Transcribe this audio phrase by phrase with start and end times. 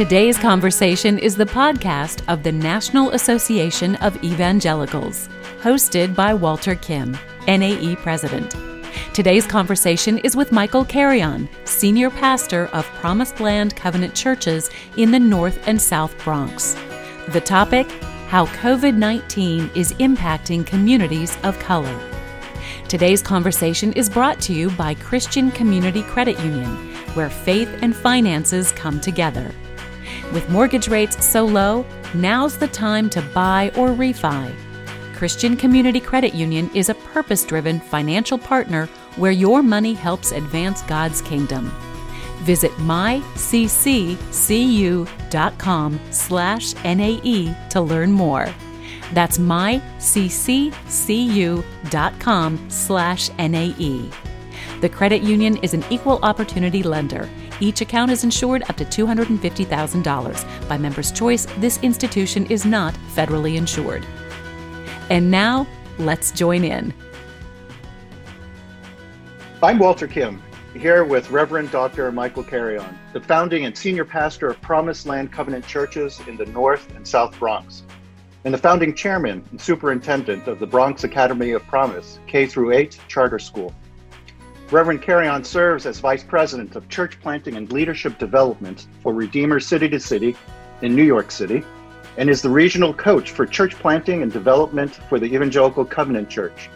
[0.00, 5.28] Today's conversation is the podcast of the National Association of Evangelicals,
[5.60, 8.56] hosted by Walter Kim, NAE President.
[9.12, 15.18] Today's conversation is with Michael Carrion, Senior Pastor of Promised Land Covenant Churches in the
[15.18, 16.74] North and South Bronx.
[17.28, 17.86] The topic
[18.28, 22.00] How COVID 19 is Impacting Communities of Color.
[22.88, 26.74] Today's conversation is brought to you by Christian Community Credit Union,
[27.12, 29.52] where faith and finances come together.
[30.32, 31.84] With mortgage rates so low,
[32.14, 34.54] now's the time to buy or refi.
[35.16, 40.82] Christian Community Credit Union is a purpose driven financial partner where your money helps advance
[40.82, 41.72] God's kingdom.
[42.42, 43.30] Visit mycccu.com
[46.10, 48.48] slash NAE to learn more.
[49.12, 49.90] That's mycccu.com
[52.70, 54.10] slash NAE.
[54.80, 57.28] The credit union is an equal opportunity lender.
[57.60, 60.68] Each account is insured up to $250,000.
[60.68, 64.06] By Members' Choice, this institution is not federally insured.
[65.10, 65.66] And now,
[65.98, 66.94] let's join in.
[69.62, 72.10] I'm Walter Kim, here with Reverend Dr.
[72.10, 76.90] Michael Carrion, the founding and senior pastor of Promised Land Covenant Churches in the North
[76.96, 77.82] and South Bronx,
[78.44, 82.98] and the founding chairman and superintendent of the Bronx Academy of Promise K through 8
[83.06, 83.74] charter school.
[84.72, 89.88] Reverend Carrion serves as Vice President of Church Planting and Leadership Development for Redeemer City
[89.88, 90.36] to City
[90.82, 91.64] in New York City
[92.18, 96.70] and is the regional coach for church planting and development for the Evangelical Covenant Church.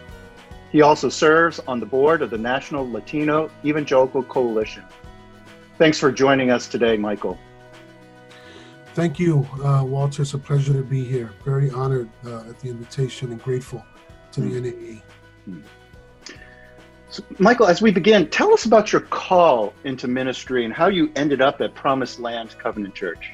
[0.72, 4.82] He also serves on the board of the National Latino Evangelical Coalition.
[5.78, 7.38] Thanks for joining us today, Michael.
[8.94, 10.22] Thank you, uh, Walter.
[10.22, 11.30] It's a pleasure to be here.
[11.44, 13.84] Very honored uh, at the invitation and grateful
[14.32, 14.62] to the mm.
[14.62, 15.02] NAE.
[15.48, 15.62] Mm.
[17.14, 21.12] So, Michael, as we begin, tell us about your call into ministry and how you
[21.14, 23.30] ended up at Promised Land Covenant Church.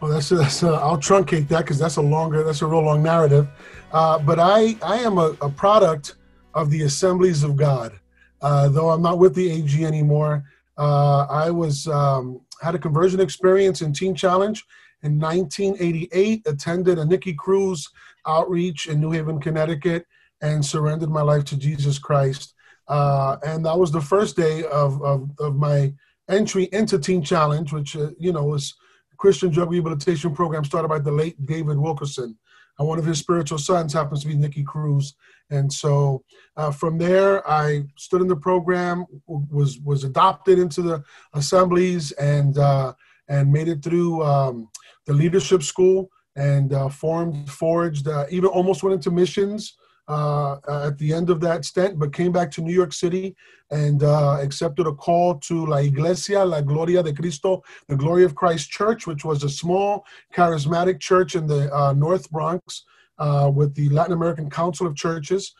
[0.00, 2.80] Well, that's, a, that's a, I'll truncate that because that's a longer, that's a real
[2.80, 3.46] long narrative.
[3.92, 6.14] Uh, but I, I am a, a, product
[6.54, 7.92] of the Assemblies of God.
[8.40, 10.42] Uh, though I'm not with the AG anymore,
[10.78, 14.64] uh, I was um, had a conversion experience in Teen Challenge
[15.02, 16.46] in 1988.
[16.46, 17.90] Attended a Nicky Cruz
[18.26, 20.06] outreach in New Haven, Connecticut,
[20.40, 22.54] and surrendered my life to Jesus Christ.
[22.90, 25.94] Uh, and that was the first day of, of, of my
[26.28, 28.74] entry into Teen Challenge, which, uh, you know, was
[29.16, 32.36] Christian drug rehabilitation program started by the late David Wilkerson.
[32.78, 35.14] And one of his spiritual sons happens to be Nicky Cruz.
[35.50, 36.24] And so
[36.56, 41.02] uh, from there, I stood in the program, was was adopted into the
[41.34, 42.94] assemblies, and uh,
[43.28, 44.68] and made it through um,
[45.06, 49.76] the leadership school and uh, formed, forged, uh, even almost went into missions
[50.10, 53.36] uh, at the end of that stint, but came back to New York City
[53.70, 58.34] and uh, accepted a call to La Iglesia, La Gloria de Cristo, the Glory of
[58.34, 60.04] Christ Church, which was a small
[60.34, 62.84] charismatic church in the uh, North Bronx
[63.18, 65.54] uh, with the Latin American Council of Churches.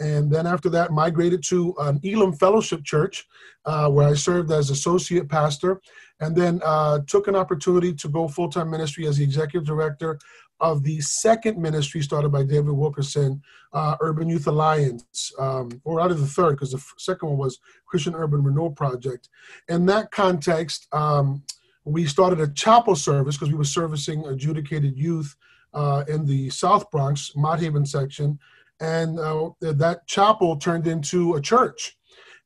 [0.00, 3.26] And then after that, migrated to an Elim Fellowship Church,
[3.66, 5.80] uh, where I served as associate pastor,
[6.20, 10.18] and then uh, took an opportunity to go full time ministry as the executive director
[10.60, 13.42] of the second ministry started by David Wilkerson,
[13.72, 17.38] uh, Urban Youth Alliance, um, or out of the third, because the f- second one
[17.38, 19.28] was Christian Urban Renewal Project.
[19.68, 21.42] In that context, um,
[21.84, 25.36] we started a chapel service because we were servicing adjudicated youth
[25.74, 28.38] uh, in the South Bronx, Mott Haven section.
[28.80, 31.96] And uh, that chapel turned into a church.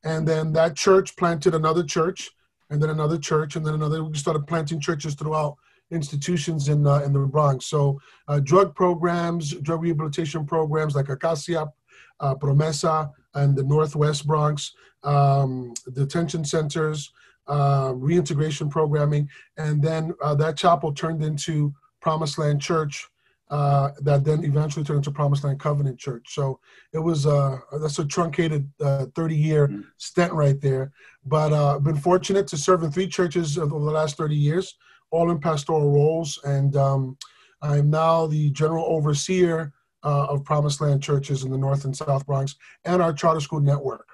[0.03, 2.29] And then that church planted another church,
[2.69, 4.03] and then another church, and then another.
[4.03, 5.57] We started planting churches throughout
[5.91, 7.65] institutions in uh, in the Bronx.
[7.65, 11.71] So uh, drug programs, drug rehabilitation programs like Acacia,
[12.19, 14.73] uh, Promesa, and the Northwest Bronx,
[15.03, 17.11] um, detention centers,
[17.47, 23.07] uh, reintegration programming, and then uh, that chapel turned into Promised Land Church.
[23.51, 26.23] Uh, that then eventually turned into Promised Land Covenant Church.
[26.27, 26.59] So
[26.93, 29.81] it was that's a truncated 30 year mm-hmm.
[29.97, 30.91] stint right there.
[31.25, 34.75] But I've been fortunate to serve in three churches over the last 30 years
[35.11, 37.17] all in pastoral roles, and um,
[37.61, 39.73] I'm now the general overseer
[40.03, 43.59] uh, of Promised Land churches in the North and South Bronx and our charter school
[43.59, 44.07] network,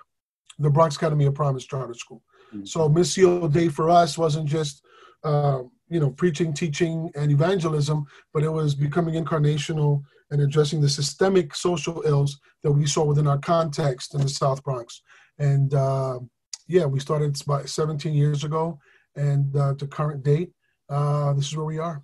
[0.60, 2.24] the Bronx Academy of Promise Charter School.
[2.54, 2.66] Mm-hmm.
[2.66, 4.84] So Missio Dei for us wasn't just
[5.24, 10.90] uh, you know preaching, teaching, and evangelism, but it was becoming incarnational and addressing the
[10.90, 15.02] systemic social ills that we saw within our context in the South Bronx.
[15.38, 16.20] And uh,
[16.68, 18.80] yeah, we started about 17 years ago,
[19.16, 20.52] and uh, to current date,
[20.90, 22.04] uh, this is where we are.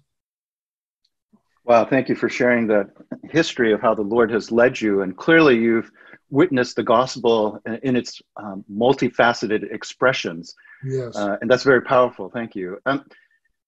[1.63, 2.89] Wow, thank you for sharing the
[3.23, 5.01] history of how the Lord has led you.
[5.01, 5.91] And clearly, you've
[6.29, 10.55] witnessed the gospel in its um, multifaceted expressions.
[10.83, 11.15] Yes.
[11.15, 12.29] Uh, and that's very powerful.
[12.29, 12.79] Thank you.
[12.85, 13.05] Um,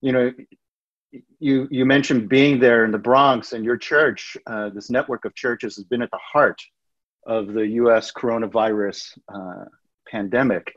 [0.01, 0.31] you know,
[1.39, 5.35] you you mentioned being there in the Bronx, and your church, uh, this network of
[5.35, 6.61] churches, has been at the heart
[7.27, 8.11] of the U.S.
[8.11, 9.65] coronavirus uh,
[10.09, 10.73] pandemic.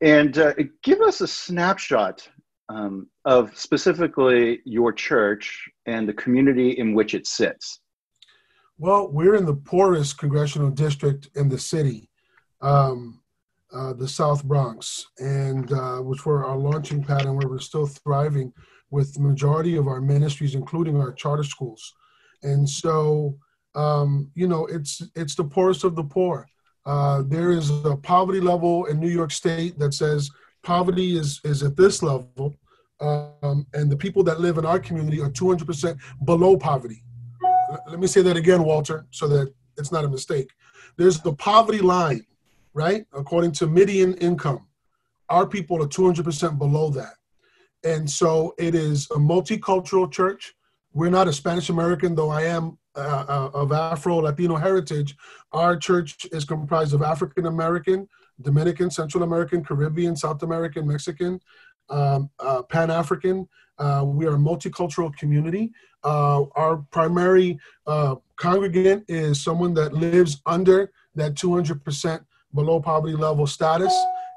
[0.00, 2.26] And uh, give us a snapshot
[2.70, 7.80] um, of specifically your church and the community in which it sits.
[8.78, 12.08] Well, we're in the poorest congressional district in the city,
[12.62, 13.20] um,
[13.74, 17.86] uh, the South Bronx, and uh, which were our launching pad, and where we're still
[17.86, 18.52] thriving
[18.90, 21.92] with the majority of our ministries, including our charter schools.
[22.42, 23.36] And so,
[23.74, 26.46] um, you know, it's it's the poorest of the poor.
[26.86, 30.30] Uh, there is a poverty level in New York State that says
[30.62, 32.54] poverty is is at this level,
[33.00, 37.02] um, and the people that live in our community are 200% below poverty.
[37.88, 40.50] Let me say that again, Walter, so that it's not a mistake.
[40.96, 42.26] There's the poverty line,
[42.74, 43.06] right?
[43.12, 44.66] According to median income,
[45.28, 47.14] our people are 200% below that.
[47.84, 50.54] And so it is a multicultural church.
[50.92, 55.16] We're not a Spanish American, though I am uh, uh, of Afro Latino heritage.
[55.52, 58.08] Our church is comprised of African American,
[58.42, 61.40] Dominican, Central American, Caribbean, South American, Mexican,
[61.88, 63.48] um, uh, Pan African.
[63.78, 65.72] Uh, we are a multicultural community.
[66.04, 73.46] Uh, our primary uh, congregant is someone that lives under that 200% below poverty level
[73.46, 73.94] status.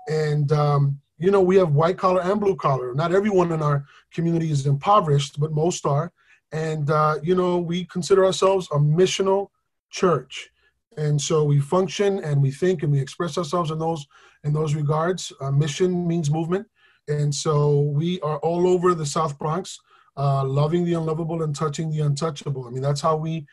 [0.08, 2.94] And um, you know, we have white collar and blue collar.
[2.94, 6.12] Not everyone in our community is impoverished, but most are.
[6.52, 9.50] And, uh, you know, we consider ourselves a missional
[9.90, 10.52] church.
[10.98, 14.06] And so we function and we think and we express ourselves in those
[14.44, 15.31] in those regards.
[15.42, 16.68] Uh, mission means movement.
[17.07, 19.80] And so we are all over the South Bronx,
[20.18, 22.68] uh, loving the unlovable and touching the untouchable.
[22.68, 23.45] I mean, that's how we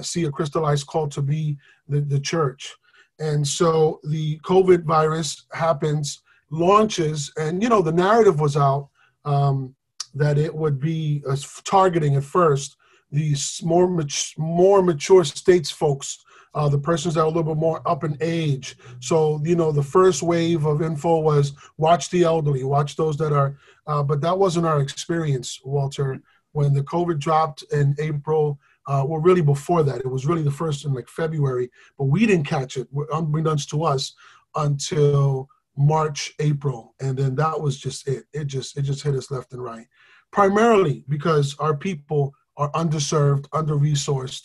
[0.00, 1.56] see a crystallized call to be
[1.88, 2.74] the, the church.
[3.18, 8.88] And so the COVID virus happens launches, and you know the narrative was out
[9.24, 9.74] um,
[10.14, 12.76] that it would be uh, targeting at first
[13.10, 16.18] these more mat- more mature states folks,
[16.54, 18.76] uh, the persons that are a little bit more up in age.
[19.00, 23.32] So you know the first wave of info was watch the elderly, watch those that
[23.32, 23.56] are,
[23.86, 26.20] uh, but that wasn't our experience, Walter.
[26.52, 30.50] When the COVID dropped in April, uh, well, really before that, it was really the
[30.50, 34.14] first in like February, but we didn't catch it, unbeknownst to us,
[34.56, 38.24] until March, April, and then that was just it.
[38.32, 39.86] It just it just hit us left and right.
[40.30, 44.42] Primarily because our people are underserved, under resourced,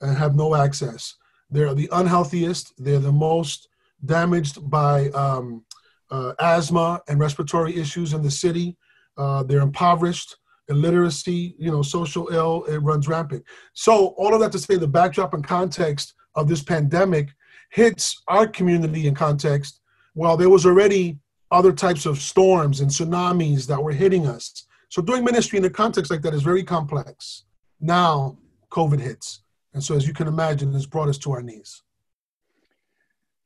[0.00, 1.16] and have no access.
[1.50, 2.72] They're the unhealthiest.
[2.78, 3.68] They're the most
[4.04, 5.64] damaged by um,
[6.10, 8.76] uh, asthma and respiratory issues in the city.
[9.16, 10.36] Uh, they're impoverished.
[10.68, 13.42] Illiteracy, you know, social ill, it runs rampant.
[13.72, 17.30] So all of that to say, the backdrop and context of this pandemic
[17.70, 19.80] hits our community in context
[20.14, 21.18] well, there was already
[21.50, 24.66] other types of storms and tsunamis that were hitting us.
[24.88, 27.44] So doing ministry in a context like that is very complex.
[27.80, 28.36] Now
[28.70, 29.42] COVID hits.
[29.74, 31.82] And so as you can imagine, this brought us to our knees.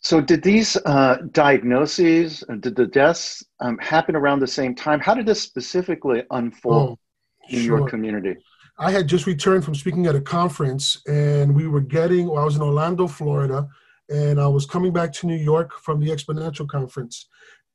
[0.01, 5.01] So did these uh, diagnoses, uh, did the deaths um, happen around the same time?
[5.01, 7.79] How did this specifically unfold oh, in sure.
[7.79, 8.37] your community?
[8.79, 12.45] I had just returned from speaking at a conference and we were getting, well, I
[12.45, 13.69] was in Orlando, Florida,
[14.09, 17.29] and I was coming back to New York from the Exponential Conference,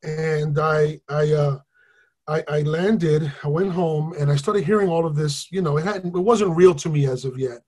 [0.04, 1.60] and I I uh,
[2.28, 3.32] I, I, landed.
[3.44, 5.52] I went home, and I started hearing all of this.
[5.52, 7.62] You know, it hadn't it wasn't real to me as of yet.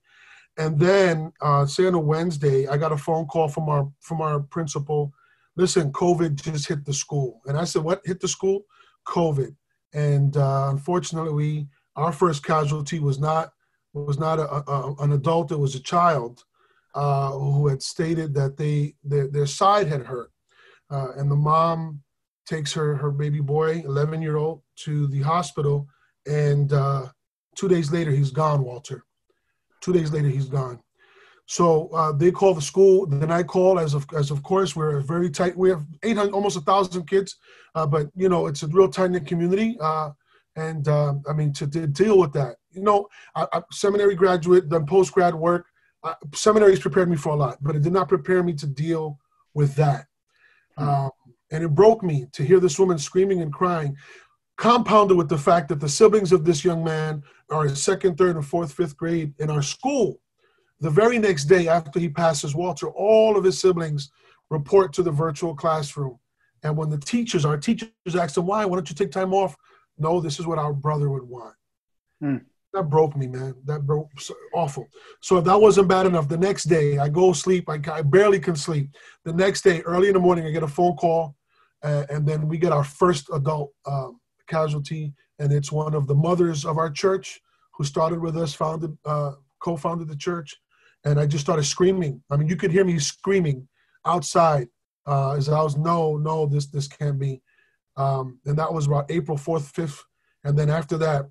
[0.58, 4.20] And then, uh, say on a Wednesday, I got a phone call from our from
[4.20, 5.12] our principal.
[5.56, 8.64] Listen, COVID just hit the school, and I said, "What hit the school?
[9.06, 9.54] COVID."
[9.94, 11.66] And uh, unfortunately, we,
[11.96, 13.52] our first casualty was not
[13.94, 16.44] was not a, a, an adult; it was a child
[16.94, 20.30] uh, who had stated that they their, their side had hurt,
[20.90, 22.02] uh, and the mom
[22.46, 25.88] takes her her baby boy, 11 year old, to the hospital,
[26.26, 27.06] and uh,
[27.56, 28.62] two days later he's gone.
[28.62, 29.04] Walter,
[29.82, 30.80] two days later he's gone.
[31.46, 33.06] So uh, they call the school.
[33.06, 35.56] Then I call as of as of course we're very tight.
[35.56, 37.36] We have 800, almost a thousand kids,
[37.74, 39.76] uh, but you know it's a real tight knit community.
[39.80, 40.10] Uh,
[40.56, 44.86] and I mean to, to, deal with that, you know, I, I seminary graduate, done
[44.86, 45.66] post grad work
[46.04, 49.18] uh, seminaries prepared me for a lot, but it did not prepare me to deal
[49.54, 50.06] with that.
[50.78, 50.88] Mm-hmm.
[50.88, 51.10] Um,
[51.50, 53.94] and it broke me to hear this woman screaming and crying,
[54.62, 58.36] compounded with the fact that the siblings of this young man are in second, third,
[58.36, 60.20] and fourth, fifth grade in our school.
[60.78, 64.12] The very next day after he passes Walter, all of his siblings
[64.50, 66.16] report to the virtual classroom.
[66.62, 68.64] And when the teachers, our teachers ask them, why?
[68.64, 69.56] Why don't you take time off?
[69.98, 71.56] No, this is what our brother would want.
[72.22, 73.54] Mm that broke me, man.
[73.66, 74.08] That broke
[74.54, 74.88] awful.
[75.20, 77.68] So if that wasn't bad enough, the next day I go sleep.
[77.68, 78.88] I, I barely can sleep.
[79.24, 81.36] The next day, early in the morning, I get a phone call,
[81.82, 86.14] uh, and then we get our first adult um, casualty, and it's one of the
[86.14, 87.40] mothers of our church
[87.74, 90.56] who started with us, founded, uh, co-founded the church,
[91.04, 92.22] and I just started screaming.
[92.30, 93.68] I mean, you could hear me screaming
[94.04, 94.68] outside
[95.06, 97.42] uh, as I was, no, no, this this can't be.
[97.96, 100.00] Um, and that was about April 4th, 5th.
[100.44, 101.26] And then after that,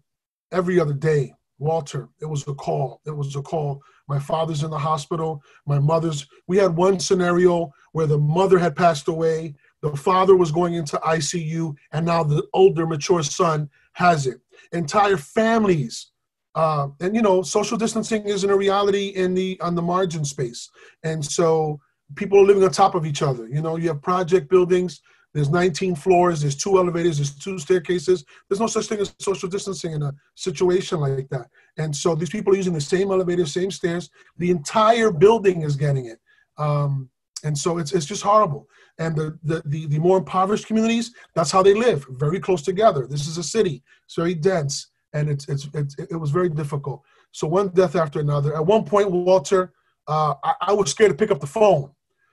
[0.52, 3.02] every other day, Walter, it was a call.
[3.06, 3.82] It was a call.
[4.08, 5.42] My father's in the hospital.
[5.66, 9.56] My mother's, we had one scenario where the mother had passed away.
[9.82, 14.40] The father was going into ICU, and now the older, mature son has it.
[14.72, 16.12] Entire families
[16.56, 20.70] uh, and you know, social distancing isn't a reality in the on the margin space,
[21.04, 21.80] and so
[22.16, 23.48] people are living on top of each other.
[23.48, 25.02] You know, you have project buildings.
[25.34, 26.42] There's 19 floors.
[26.42, 27.16] There's two elevators.
[27.16, 28.26] There's two staircases.
[28.50, 31.48] There's no such thing as social distancing in a situation like that.
[31.78, 34.10] And so these people are using the same elevator, same stairs.
[34.40, 36.20] The entire building is getting it.
[36.58, 37.10] Um,
[37.44, 38.68] and so it's, it's just horrible.
[39.00, 43.08] And the, the, the, the more impoverished communities, that's how they live, very close together.
[43.08, 43.84] This is a city.
[44.06, 47.02] It's very dense and it's, it's, it's it was very difficult.
[47.32, 48.56] So one death after another.
[48.56, 49.74] At one point, Walter,
[50.08, 51.92] uh, I, I, was scared to pick up the phone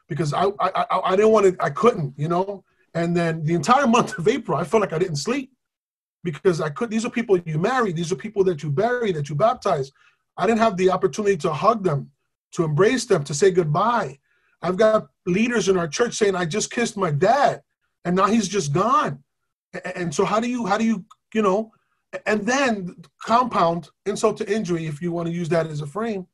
[0.08, 2.64] because I, I, I, didn't want to, I couldn't, you know.
[2.94, 5.52] And then the entire month of April, I felt like I didn't sleep
[6.24, 6.90] because I could.
[6.90, 7.92] These are people you marry.
[7.92, 9.92] These are people that you bury, that you baptize.
[10.36, 12.10] I didn't have the opportunity to hug them,
[12.52, 14.18] to embrace them, to say goodbye.
[14.62, 17.62] I've got leaders in our church saying, "I just kissed my dad,
[18.04, 19.22] and now he's just gone."
[19.94, 21.72] And so, how do you, how do you, you know,
[22.26, 26.26] and then compound insult to injury, if you want to use that as a frame,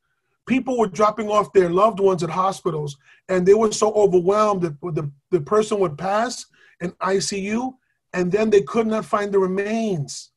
[0.46, 2.96] people were dropping off their loved ones at hospitals,
[3.28, 6.46] and they were so overwhelmed that the, the person would pass
[6.80, 7.72] in ICU,
[8.12, 10.30] and then they could not find the remains.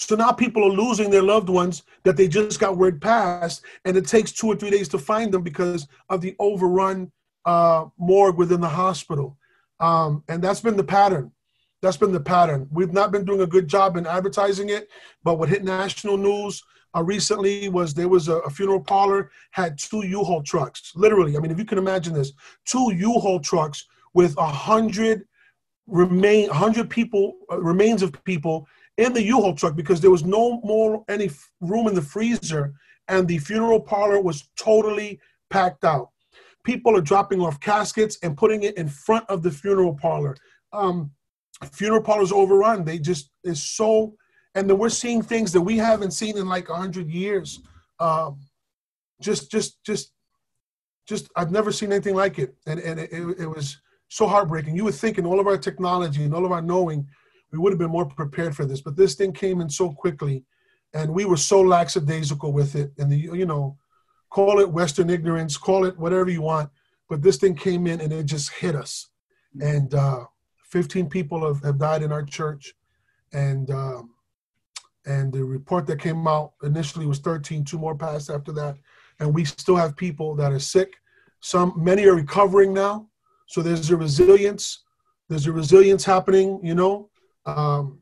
[0.00, 3.96] So now people are losing their loved ones that they just got word passed, and
[3.96, 7.10] it takes two or three days to find them because of the overrun
[7.44, 9.36] uh, morgue within the hospital.
[9.80, 11.32] Um, and that's been the pattern.
[11.82, 12.68] That's been the pattern.
[12.70, 14.88] We've not been doing a good job in advertising it,
[15.24, 16.62] but what hit national news
[16.96, 20.92] uh, recently was there was a, a, funeral parlor had two U-Haul trucks.
[20.94, 22.32] Literally, I mean, if you can imagine this,
[22.64, 25.26] two U-Haul trucks with a hundred
[25.88, 30.60] remain, hundred people uh, remains of people in the U-Haul truck because there was no
[30.62, 32.74] more any room in the freezer,
[33.06, 36.10] and the funeral parlor was totally packed out.
[36.64, 40.36] People are dropping off caskets and putting it in front of the funeral parlor.
[40.72, 41.12] Um,
[41.72, 42.84] funeral parlors overrun.
[42.84, 44.14] They just is so,
[44.54, 47.60] and then we're seeing things that we haven't seen in like hundred years.
[48.00, 48.40] Um,
[49.22, 50.12] just, just, just,
[51.06, 51.30] just.
[51.36, 54.76] I've never seen anything like it, and and it, it was so heartbreaking.
[54.76, 57.06] You would think in all of our technology and all of our knowing,
[57.52, 60.44] we would have been more prepared for this, but this thing came in so quickly,
[60.94, 62.92] and we were so lackadaisical with it.
[62.98, 63.76] And the you know,
[64.30, 66.70] call it Western ignorance, call it whatever you want,
[67.08, 69.08] but this thing came in and it just hit us,
[69.60, 69.94] and.
[69.94, 70.24] uh
[70.68, 72.74] 15 people have, have died in our church,
[73.32, 74.10] and um,
[75.06, 77.64] and the report that came out initially was 13.
[77.64, 78.76] Two more passed after that,
[79.20, 80.94] and we still have people that are sick.
[81.40, 83.08] Some many are recovering now,
[83.46, 84.84] so there's a resilience.
[85.28, 86.60] There's a resilience happening.
[86.62, 87.08] You know,
[87.46, 88.00] um,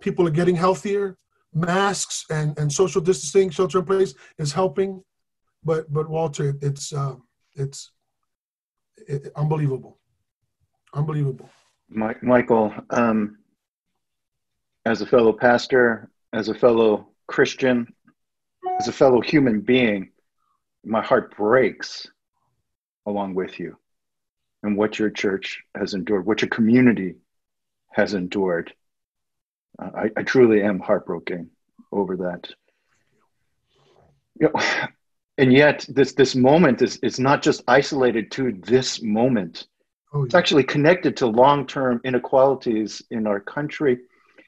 [0.00, 1.16] people are getting healthier.
[1.54, 5.04] Masks and, and social distancing, shelter in place is helping,
[5.62, 7.16] but but Walter, it's uh,
[7.54, 7.92] it's
[9.06, 9.98] it, unbelievable,
[10.94, 11.50] unbelievable.
[11.90, 13.36] Michael, um,
[14.86, 17.86] as a fellow pastor, as a fellow Christian,
[18.78, 20.10] as a fellow human being,
[20.84, 22.06] my heart breaks
[23.06, 23.76] along with you
[24.62, 27.16] and what your church has endured, what your community
[27.92, 28.72] has endured.
[29.80, 31.50] Uh, I, I, truly am heartbroken
[31.90, 32.50] over that.
[34.38, 34.60] You know,
[35.38, 39.66] and yet, this this moment is it's not just isolated to this moment.
[40.12, 40.24] Oh, yeah.
[40.26, 43.98] It's actually connected to long term inequalities in our country.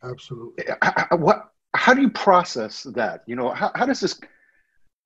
[0.03, 0.65] Absolutely.
[1.13, 3.23] What, how do you process that?
[3.27, 4.21] You know, how, how does this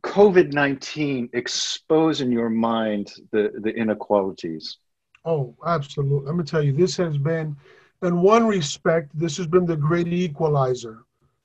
[0.04, 4.78] COVID 19 expose in your mind the, the inequalities?
[5.24, 6.26] Oh, absolutely.
[6.26, 7.56] Let me tell you, this has been,
[8.02, 11.04] in one respect, this has been the great equalizer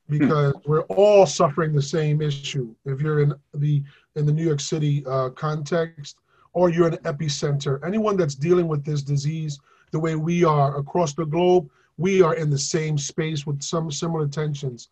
[0.10, 0.72] because hmm.
[0.72, 2.74] we're all suffering the same issue.
[2.86, 3.84] If you're in the
[4.16, 6.18] in the New York City uh, context,
[6.54, 7.84] or you're an epicenter.
[7.86, 9.60] Anyone that's dealing with this disease
[9.92, 13.92] the way we are across the globe, we are in the same space with some
[13.92, 14.90] similar tensions.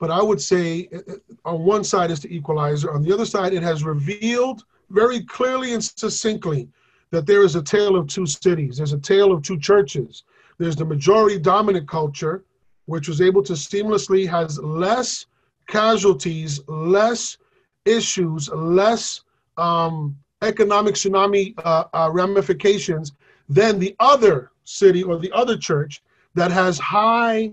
[0.00, 1.14] But I would say uh, uh,
[1.44, 5.72] on one side is the equalizer, on the other side, it has revealed very clearly
[5.72, 6.68] and succinctly
[7.10, 10.24] that there is a tale of two cities, there's a tale of two churches.
[10.60, 12.44] There's the majority dominant culture,
[12.84, 15.24] which was able to seamlessly has less
[15.66, 17.38] casualties, less
[17.86, 19.22] issues, less
[19.56, 23.12] um, economic tsunami uh, uh, ramifications
[23.48, 26.02] than the other city or the other church
[26.34, 27.50] that has high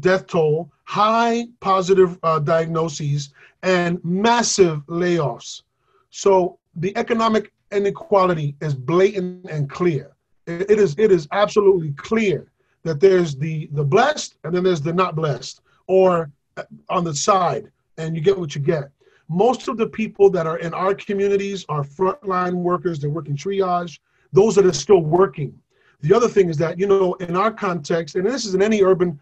[0.00, 3.34] death toll, high positive uh, diagnoses,
[3.64, 5.60] and massive layoffs.
[6.08, 10.15] So the economic inequality is blatant and clear.
[10.46, 12.46] It is it is absolutely clear
[12.84, 17.14] that there's the the blessed and then there's the not blessed, or uh, on the
[17.14, 18.90] side, and you get what you get.
[19.28, 23.00] Most of the people that are in our communities are frontline workers.
[23.00, 23.98] They're working triage.
[24.32, 25.58] Those that are still working.
[26.02, 28.82] The other thing is that you know in our context, and this is in any
[28.82, 29.18] urban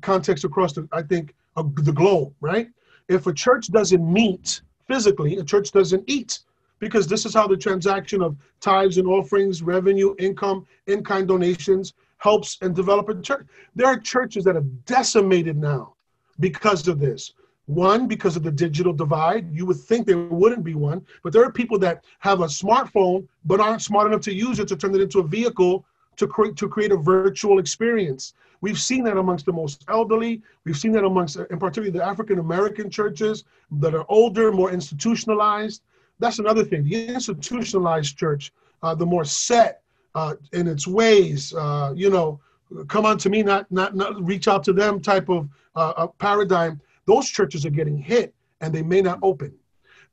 [0.00, 2.68] context across the I think uh, the globe, right?
[3.08, 6.40] If a church doesn't meet physically, a church doesn't eat
[6.78, 11.94] because this is how the transaction of tithes and offerings, revenue, income, in kind donations
[12.18, 13.46] helps and develop a church.
[13.74, 15.94] There are churches that are decimated now
[16.40, 17.32] because of this.
[17.66, 19.54] One, because of the digital divide.
[19.54, 23.28] You would think there wouldn't be one, but there are people that have a smartphone
[23.44, 25.84] but aren't smart enough to use it to turn it into a vehicle
[26.16, 28.34] to create to create a virtual experience.
[28.60, 30.42] We've seen that amongst the most elderly.
[30.64, 34.72] We've seen that amongst, uh, in particular, the African American churches that are older, more
[34.72, 35.82] institutionalized.
[36.18, 36.84] That's another thing.
[36.84, 39.82] The institutionalized church, uh, the more set
[40.14, 42.40] uh, in its ways, uh, you know,
[42.88, 46.80] come on to me, not not not reach out to them type of uh, paradigm.
[47.06, 49.54] Those churches are getting hit, and they may not open.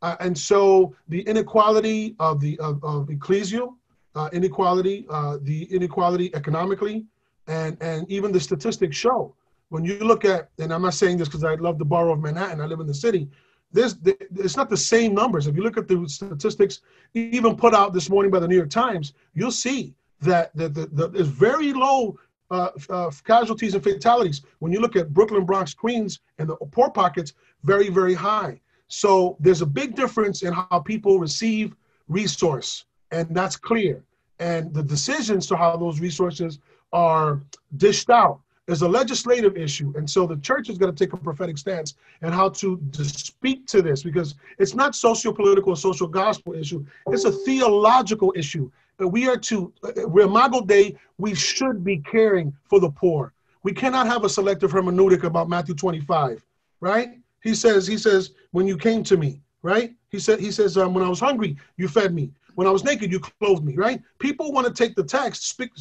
[0.02, 3.76] Uh, and so the inequality of the of, of ecclesial
[4.16, 5.06] uh, inequality,
[5.42, 7.06] the inequality economically,
[7.48, 9.34] and and even the statistics show
[9.70, 12.20] when you look at, and I'm not saying this because I love the borough of
[12.20, 13.28] Manhattan, I live in the city.
[13.72, 15.48] This it's not the same numbers.
[15.48, 16.82] If you look at the statistics,
[17.14, 20.86] even put out this morning by the New York Times, you'll see that the, the,
[20.88, 22.18] the there's very low
[22.52, 24.42] uh, uh, casualties and fatalities.
[24.60, 28.62] When you look at Brooklyn, Bronx, Queens, and the poor pockets, very very high.
[28.88, 31.76] So there's a big difference in how people receive
[32.08, 34.04] resource, and that's clear.
[34.40, 36.60] And the decisions to how those resources
[36.94, 37.42] are
[37.78, 39.94] dished out is a legislative issue.
[39.96, 43.06] And so the church is going to take a prophetic stance and how to, to
[43.06, 46.86] speak to this because it's not socio-political or social gospel issue.
[47.08, 48.72] It's a theological issue.
[49.00, 52.90] Uh, we are to, uh, uh, we're Imago Dei, we should be caring for the
[52.90, 53.34] poor.
[53.64, 56.44] We cannot have a selective hermeneutic about Matthew 25,
[56.80, 57.20] right?
[57.44, 59.94] He says, he says, when you came to me, right?
[60.10, 62.32] He said, he says, um, when I was hungry, you fed me.
[62.56, 64.02] When I was naked, you clothed me, right?
[64.18, 65.72] People want to take the text, speak,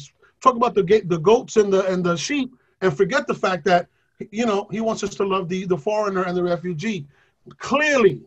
[0.41, 2.53] talk about the the goats and the and the sheep,
[2.85, 3.87] and forget the fact that
[4.31, 7.05] you know he wants us to love the the foreigner and the refugee.
[7.57, 8.21] Clearly,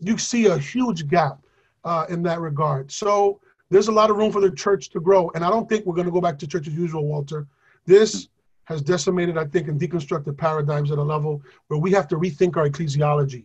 [0.00, 1.38] you see a huge gap
[1.84, 2.90] uh, in that regard.
[2.90, 5.86] So there's a lot of room for the church to grow, and I don't think
[5.86, 7.46] we're going to go back to church as usual, Walter.
[7.86, 8.28] This
[8.64, 12.56] has decimated, I think, and deconstructed paradigms at a level where we have to rethink
[12.56, 13.44] our ecclesiology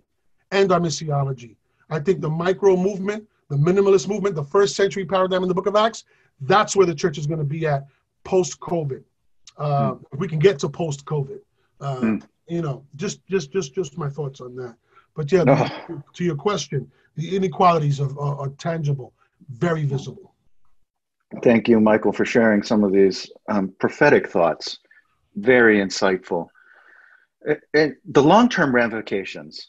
[0.52, 1.56] and our missiology.
[1.89, 5.68] I think the micro movement, the minimalist movement, the first century paradigm in the book
[5.68, 6.04] of Acts,
[6.41, 7.88] that's where the church is going to be at
[8.24, 9.04] post COVID.
[9.58, 10.04] Uh, mm.
[10.12, 11.39] If we can get to post COVID,
[11.82, 12.24] uh, mm.
[12.48, 14.76] you know, just just just just my thoughts on that.
[15.15, 15.56] But yeah, no.
[15.56, 19.13] to, to, your question, the inequalities are, are, are, tangible,
[19.50, 20.34] very visible.
[21.41, 24.78] Thank you, Michael, for sharing some of these um, prophetic thoughts.
[25.36, 26.48] Very insightful.
[27.74, 29.68] And the long-term ramifications.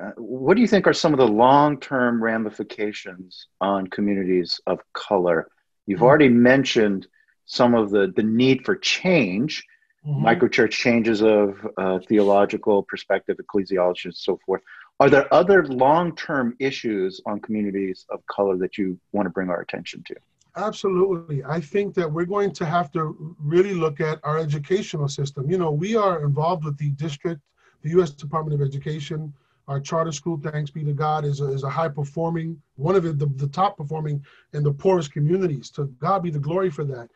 [0.00, 5.48] Uh, what do you think are some of the long-term ramifications on communities of color?
[5.86, 6.06] You've mm-hmm.
[6.06, 7.06] already mentioned
[7.50, 9.66] some of the, the need for change,
[10.06, 10.24] mm-hmm.
[10.24, 14.62] microchurch changes of uh, theological perspective, ecclesiology, and so forth.
[15.00, 19.48] Are there other long term issues on communities of color that you want to bring
[19.48, 20.14] our attention to?
[20.56, 21.42] Absolutely.
[21.42, 25.50] I think that we're going to have to really look at our educational system.
[25.50, 27.40] You know, we are involved with the district,
[27.82, 28.10] the U.S.
[28.10, 29.32] Department of Education.
[29.70, 33.04] Our charter school, thanks be to God, is a, is a high performing, one of
[33.04, 35.70] the, the, the top performing in the poorest communities.
[35.70, 37.08] To God be the glory for that.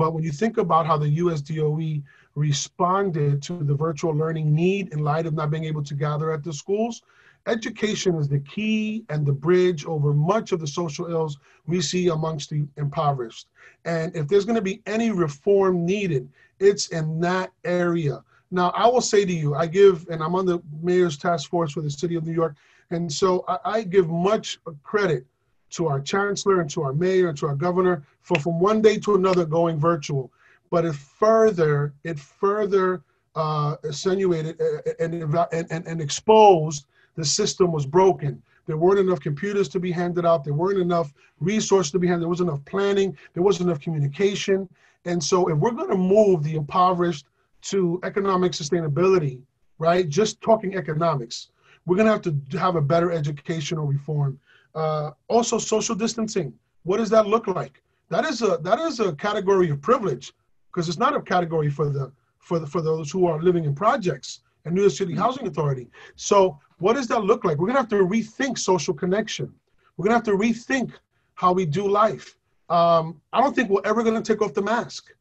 [0.00, 2.02] But when you think about how the USDOE
[2.34, 6.42] responded to the virtual learning need in light of not being able to gather at
[6.42, 7.02] the schools,
[7.46, 11.36] education is the key and the bridge over much of the social ills
[11.66, 13.48] we see amongst the impoverished.
[13.84, 18.24] And if there's going to be any reform needed, it's in that area.
[18.50, 21.72] Now, I will say to you, I give, and I'm on the mayor's task force
[21.72, 22.56] for the city of New York,
[22.88, 25.26] and so I, I give much credit
[25.70, 28.98] to our chancellor and to our mayor and to our governor for from one day
[28.98, 30.30] to another going virtual.
[30.70, 33.02] But it further, it further
[33.34, 38.42] uh, accentuated uh, and, and, and, and exposed the system was broken.
[38.66, 40.44] There weren't enough computers to be handed out.
[40.44, 42.22] There weren't enough resources to be handed.
[42.22, 43.16] There wasn't enough planning.
[43.34, 44.68] There wasn't enough communication.
[45.04, 47.26] And so, if we're going to move the impoverished
[47.62, 49.40] to economic sustainability,
[49.78, 50.08] right?
[50.08, 51.48] Just talking economics,
[51.86, 54.38] we're going to have to have a better educational reform.
[54.74, 56.52] Uh, also, social distancing.
[56.84, 57.82] What does that look like?
[58.08, 60.32] That is a that is a category of privilege
[60.68, 63.74] because it's not a category for the for the, for those who are living in
[63.74, 65.22] projects and New York City mm-hmm.
[65.22, 65.88] Housing Authority.
[66.16, 67.58] So what does that look like?
[67.58, 69.52] We're gonna have to rethink social connection.
[69.96, 70.92] We're gonna have to rethink
[71.34, 72.36] how we do life.
[72.68, 75.12] Um, I don't think we're ever gonna take off the mask.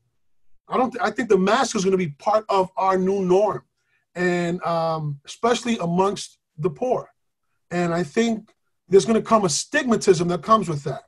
[0.67, 0.91] I don't.
[0.91, 3.63] Th- I think the mask is gonna be part of our new norm,
[4.15, 7.09] and um, especially amongst the poor.
[7.71, 8.51] And I think
[8.89, 11.03] there's gonna come a stigmatism that comes with that.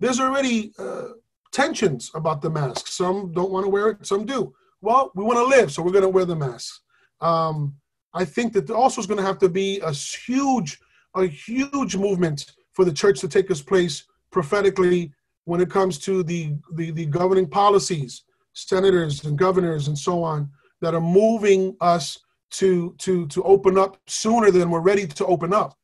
[0.00, 1.08] There's already uh,
[1.52, 2.86] tensions about the mask.
[2.86, 4.54] Some don't want to wear it, some do.
[4.80, 6.80] Well, we want to live, so we're going to wear the mask.
[7.20, 7.74] Um,
[8.14, 10.78] I think that also is going to have to be a huge,
[11.16, 15.12] a huge movement for the church to take its place prophetically
[15.44, 20.48] when it comes to the, the, the governing policies, senators and governors and so on
[20.80, 22.18] that are moving us
[22.50, 25.76] to to to open up sooner than we're ready to open up.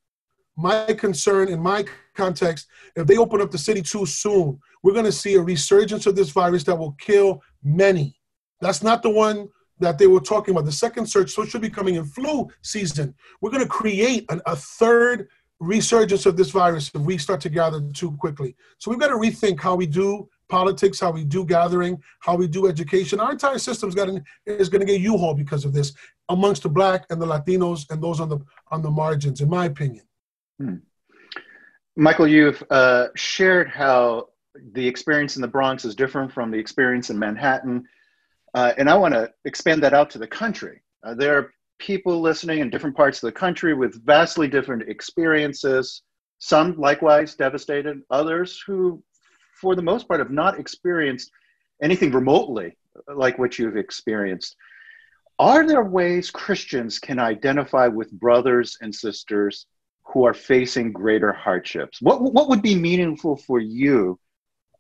[0.57, 5.05] My concern in my context, if they open up the city too soon, we're going
[5.05, 8.21] to see a resurgence of this virus that will kill many.
[8.61, 9.49] That's not the one
[9.81, 10.65] that they were talking about.
[10.65, 13.15] The second surge so it should be coming in flu season.
[13.41, 15.29] We're going to create an, a third
[15.61, 18.55] resurgence of this virus if we start to gather too quickly.
[18.79, 22.47] So we've got to rethink how we do politics, how we do gathering, how we
[22.47, 23.21] do education.
[23.21, 24.09] Our entire system's got
[24.47, 25.93] is going to get U-Haul because of this
[26.29, 28.39] amongst the black and the Latinos and those on the
[28.71, 30.05] on the margins, in my opinion.
[30.59, 30.77] Hmm.
[31.97, 34.29] Michael, you've uh, shared how
[34.73, 37.85] the experience in the Bronx is different from the experience in Manhattan.
[38.55, 40.83] Uh, and I want to expand that out to the country.
[41.03, 46.03] Uh, there are people listening in different parts of the country with vastly different experiences,
[46.39, 49.03] some likewise devastated, others who,
[49.61, 51.31] for the most part, have not experienced
[51.83, 52.77] anything remotely
[53.15, 54.57] like what you've experienced.
[55.39, 59.67] Are there ways Christians can identify with brothers and sisters
[60.07, 62.01] who are facing greater hardships?
[62.01, 64.19] What, what would be meaningful for you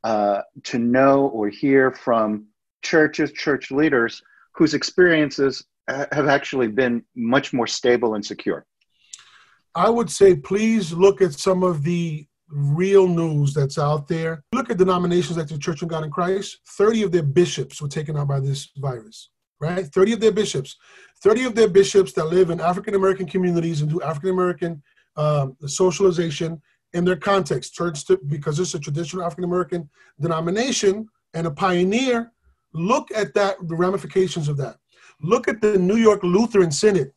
[0.04, 2.46] uh, to know or hear from
[2.82, 4.22] churches, church leaders
[4.54, 8.66] whose experiences have actually been much more stable and secure?
[9.74, 14.44] I would say please look at some of the real news that's out there.
[14.52, 16.58] Look at denominations like the Church of God in Christ.
[16.68, 19.87] 30 of their bishops were taken out by this virus, right?
[19.87, 20.76] 30 of their bishops.
[21.22, 24.82] 30 of their bishops that live in African American communities and do African American
[25.16, 26.61] um, socialization
[26.92, 27.74] in their context.
[27.74, 29.88] Church, to, because it's a traditional African American
[30.20, 32.33] denomination and a pioneer,
[32.72, 34.77] look at that, the ramifications of that.
[35.20, 37.12] Look at the New York Lutheran Synod,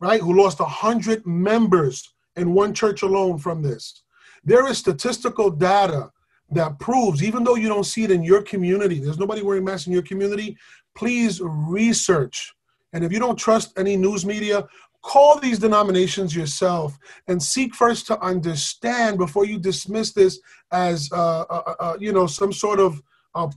[0.00, 4.02] right, who lost 100 members in one church alone from this.
[4.44, 6.10] There is statistical data
[6.50, 9.86] that proves, even though you don't see it in your community, there's nobody wearing masks
[9.86, 10.56] in your community,
[10.96, 12.52] please research.
[12.92, 14.66] And if you don't trust any news media,
[15.02, 20.40] call these denominations yourself and seek first to understand before you dismiss this
[20.72, 23.02] as uh, uh, uh, uh you know some sort of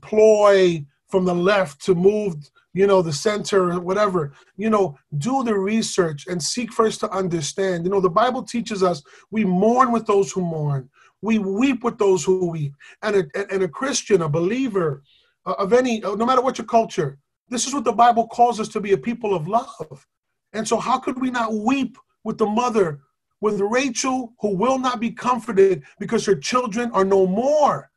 [0.02, 2.36] ploy from the left to move
[2.74, 4.34] you know the center or whatever.
[4.58, 7.86] You know do the research and seek first to understand.
[7.86, 10.90] You know the bible teaches us we mourn with those who mourn.
[11.22, 12.74] We weep with those who weep.
[13.02, 15.04] And a, and a christian a believer
[15.46, 17.18] uh, of any no matter what your culture
[17.50, 20.08] this is what the bible calls us to be a people of love
[20.54, 23.02] and so, how could we not weep with the mother,
[23.42, 27.90] with Rachel, who will not be comforted because her children are no more?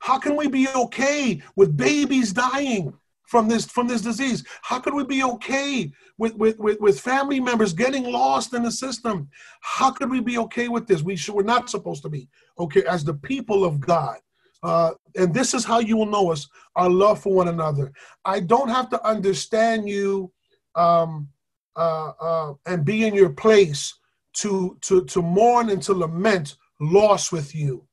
[0.00, 2.92] How can we be okay with babies dying
[3.24, 4.44] from this from this disease?
[4.62, 8.70] How could we be okay with, with, with, with family members getting lost in the
[8.70, 9.28] system?
[9.60, 11.02] How could we be okay with this?
[11.02, 14.18] We should, we're not supposed to be okay as the people of God.
[14.64, 17.92] Uh, and this is how you will know us our love for one another.
[18.24, 20.32] I don't have to understand you
[20.74, 21.28] um,
[21.76, 23.94] uh, uh, and be in your place
[24.34, 27.86] to to to mourn and to lament loss with you,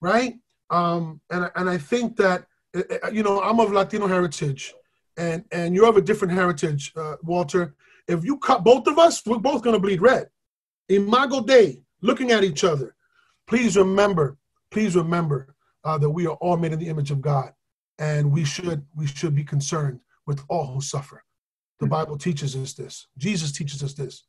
[0.00, 0.34] right?
[0.70, 4.74] Um, and and I think that uh, uh, you know I'm of Latino heritage,
[5.16, 7.74] and and you have a different heritage, uh, Walter.
[8.08, 10.28] If you cut both of us, we're both going to bleed red.
[10.88, 12.96] Imago Dei, looking at each other.
[13.46, 14.38] Please remember,
[14.70, 17.52] please remember uh, that we are all made in the image of God,
[17.98, 21.22] and we should we should be concerned with all who suffer.
[21.82, 23.08] The Bible teaches us this.
[23.18, 24.24] Jesus teaches us this.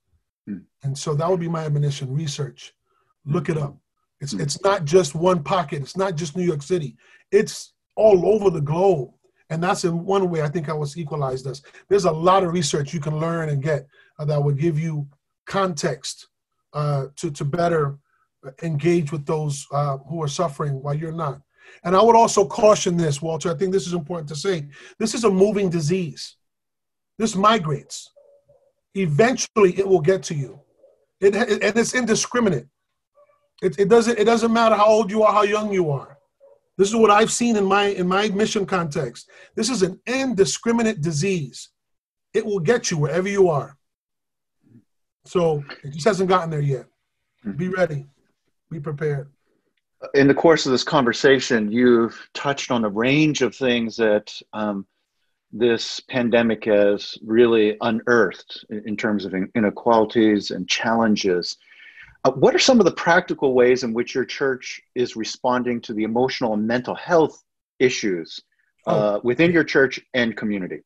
[0.48, 0.60] Hmm.
[0.84, 2.12] And so that would be my admonition.
[2.14, 2.74] Research.
[3.26, 3.78] Look it up.
[4.20, 4.42] It's hmm.
[4.42, 5.82] it's not just one pocket.
[5.84, 6.98] It's not just New York City.
[7.32, 9.12] It's all over the globe.
[9.52, 11.62] And that's in one way I think I was equalized us.
[11.90, 13.86] There's a lot of research you can learn and get
[14.18, 15.08] uh, that would give you
[15.46, 16.28] context
[16.74, 18.00] uh, to, to better
[18.64, 21.40] engage with those uh, who are suffering while you're not.
[21.84, 23.52] And I would also caution this, Walter.
[23.52, 24.68] I think this is important to say.
[24.98, 26.36] This is a moving disease.
[27.24, 28.12] This migrates.
[28.96, 30.60] Eventually, it will get to you.
[31.22, 32.68] It, and it's indiscriminate.
[33.62, 36.18] It, it, doesn't, it doesn't matter how old you are, how young you are.
[36.78, 39.30] This is what I've seen in my, in my mission context.
[39.56, 41.70] This is an indiscriminate disease.
[42.34, 43.78] it will get you wherever you are.
[45.24, 46.88] So it just hasn't gotten there yet.
[47.46, 47.72] Be mm-hmm.
[47.72, 48.06] ready,
[48.70, 49.30] be prepared.
[50.14, 54.86] In the course of this conversation, you've touched on a range of things that um,
[55.54, 61.58] this pandemic has really unearthed in terms of inequalities and challenges.
[62.26, 65.94] Uh, what are some of the practical ways in which your church is responding to
[65.94, 67.44] the emotional and mental health
[67.80, 68.42] issues
[68.88, 69.22] uh, oh.
[69.24, 70.82] within your church and community?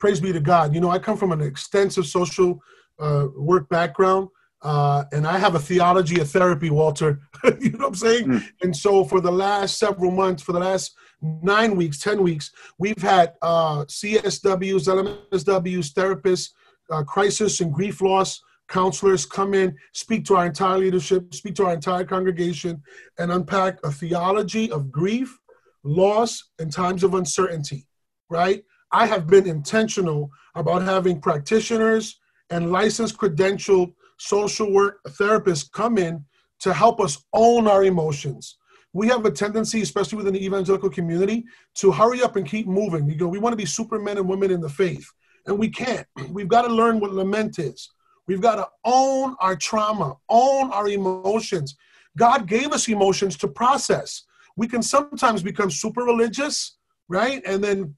[0.00, 0.74] Praise be to God.
[0.74, 2.60] You know, I come from an extensive social
[2.98, 4.28] uh, work background.
[4.62, 7.20] Uh, and I have a theology of therapy, Walter.
[7.60, 8.26] you know what I'm saying?
[8.26, 8.48] Mm.
[8.62, 13.00] And so for the last several months, for the last nine weeks, 10 weeks, we've
[13.02, 14.86] had uh, CSWs,
[15.32, 16.50] LMSWs, therapists,
[16.90, 21.66] uh, crisis and grief loss counselors come in, speak to our entire leadership, speak to
[21.66, 22.82] our entire congregation,
[23.18, 25.38] and unpack a theology of grief,
[25.82, 27.86] loss, and times of uncertainty,
[28.30, 28.62] right?
[28.92, 32.18] I have been intentional about having practitioners
[32.48, 36.22] and licensed credentialed social work therapists come in
[36.58, 38.58] to help us own our emotions.
[38.92, 43.08] We have a tendency, especially within the evangelical community, to hurry up and keep moving.
[43.08, 45.08] You know, we want to be supermen and women in the faith,
[45.46, 46.06] and we can't.
[46.30, 47.90] We've got to learn what lament is.
[48.26, 51.76] We've got to own our trauma, own our emotions.
[52.18, 54.24] God gave us emotions to process.
[54.54, 56.76] We can sometimes become super religious,
[57.08, 57.42] right?
[57.46, 57.94] And then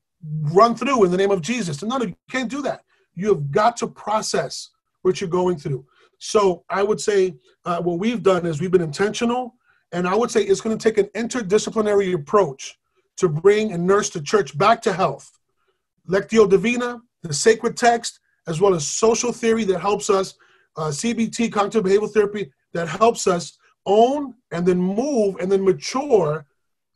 [0.52, 1.82] run through in the name of Jesus.
[1.82, 2.84] And no, you can't do that.
[3.14, 4.70] You have got to process
[5.02, 5.84] what you're going through.
[6.24, 9.56] So I would say uh, what we've done is we've been intentional,
[9.90, 12.78] and I would say it's going to take an interdisciplinary approach
[13.16, 15.28] to bring and nurse the church back to health.
[16.08, 20.34] Lectio Divina, the sacred text, as well as social theory that helps us,
[20.76, 26.46] uh, CBT, cognitive behavioral therapy, that helps us own and then move and then mature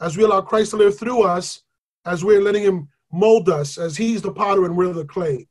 [0.01, 1.63] as we allow Christ to live through us,
[2.05, 5.49] as we're letting Him mold us, as He's the potter and we're the clay.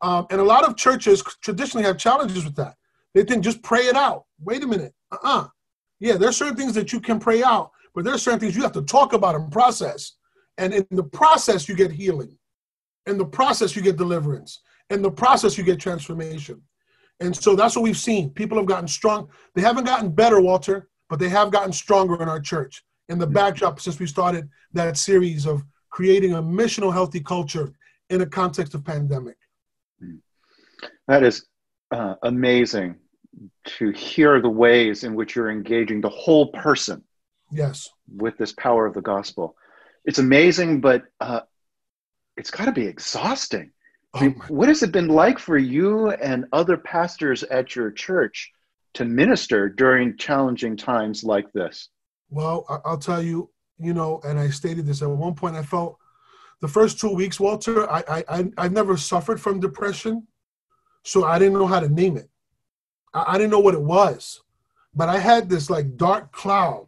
[0.00, 2.77] Um, and a lot of churches traditionally have challenges with that.
[3.18, 4.26] They think just pray it out.
[4.40, 4.94] Wait a minute.
[5.10, 5.40] Uh uh-uh.
[5.40, 5.48] uh
[5.98, 8.70] Yeah, there's certain things that you can pray out, but there's certain things you have
[8.74, 10.12] to talk about and process.
[10.56, 12.38] And in the process, you get healing.
[13.06, 14.60] In the process, you get deliverance.
[14.90, 16.62] In the process, you get transformation.
[17.18, 18.30] And so that's what we've seen.
[18.30, 19.28] People have gotten strong.
[19.56, 22.84] They haven't gotten better, Walter, but they have gotten stronger in our church.
[23.08, 27.72] In the backdrop, since we started that series of creating a missional healthy culture
[28.10, 29.38] in a context of pandemic.
[31.08, 31.46] That is
[31.90, 32.94] uh, amazing
[33.64, 37.02] to hear the ways in which you're engaging the whole person.
[37.50, 37.88] Yes.
[38.08, 39.56] With this power of the gospel.
[40.04, 41.40] It's amazing, but uh,
[42.36, 43.72] it's got to be exhausting.
[44.14, 47.90] Oh I mean, what has it been like for you and other pastors at your
[47.90, 48.50] church
[48.94, 51.90] to minister during challenging times like this?
[52.30, 55.56] Well, I'll tell you, you know, and I stated this at one point.
[55.56, 55.98] I felt
[56.60, 60.26] the first two weeks, Walter, I I I've never suffered from depression,
[61.04, 62.30] so I didn't know how to name it.
[63.14, 64.42] I, I didn't know what it was,
[64.94, 66.86] but I had this like dark cloud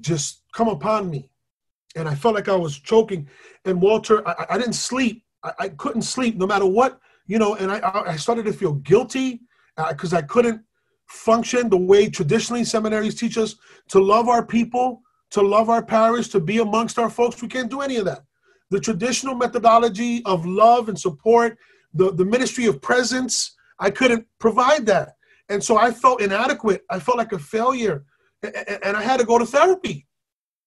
[0.00, 1.28] just come upon me,
[1.96, 3.28] and I felt like I was choking.
[3.64, 7.54] And Walter, I, I didn't sleep I, I couldn't sleep no matter what, you know,
[7.56, 9.40] and I, I started to feel guilty
[9.88, 10.62] because uh, I couldn't
[11.06, 13.56] function the way traditionally seminaries teach us
[13.88, 17.40] to love our people, to love our parish, to be amongst our folks.
[17.40, 18.24] We can't do any of that.
[18.70, 21.58] The traditional methodology of love and support,
[21.94, 25.16] the, the ministry of presence, I couldn't provide that.
[25.48, 26.82] And so I felt inadequate.
[26.90, 28.04] I felt like a failure.
[28.42, 30.06] And I had to go to therapy.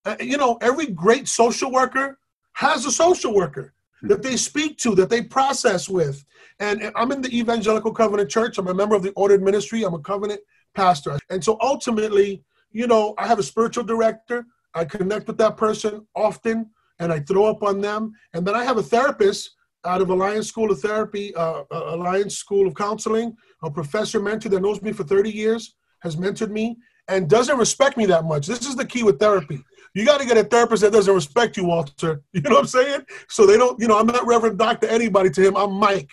[0.05, 2.19] Uh, you know, every great social worker
[2.53, 6.23] has a social worker that they speak to, that they process with.
[6.59, 8.57] And I'm in the Evangelical Covenant Church.
[8.57, 9.83] I'm a member of the ordered ministry.
[9.83, 10.41] I'm a covenant
[10.75, 11.17] pastor.
[11.29, 14.45] And so ultimately, you know, I have a spiritual director.
[14.73, 18.13] I connect with that person often and I throw up on them.
[18.33, 19.54] And then I have a therapist
[19.85, 24.49] out of Alliance School of Therapy, uh, uh Alliance School of Counseling, a professor mentor
[24.49, 28.47] that knows me for 30 years, has mentored me, and doesn't respect me that much.
[28.47, 29.63] This is the key with therapy
[29.95, 32.21] you got to get a therapist that doesn't respect you, Walter.
[32.33, 33.05] You know what I'm saying?
[33.29, 35.55] So they don't, you know, I'm not Reverend Doctor anybody to him.
[35.55, 36.11] I'm Mike.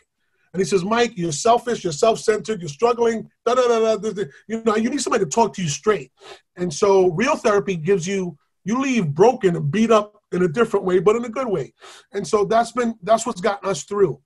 [0.54, 3.28] And he says, Mike, you're selfish, you're self-centered, you're struggling.
[3.44, 4.24] Da, da, da, da.
[4.46, 6.12] You know, you need somebody to talk to you straight.
[6.56, 10.84] And so real therapy gives you, you leave broken and beat up in a different
[10.84, 11.72] way, but in a good way.
[12.12, 14.20] And so that's been, that's what's gotten us through.